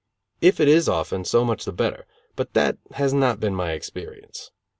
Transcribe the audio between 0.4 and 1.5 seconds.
If it is often, so